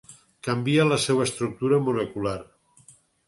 Es 0.11 0.37
canvia 0.45 0.85
la 0.91 0.97
seva 1.03 1.27
estructura 1.29 1.81
molecular. 1.91 2.35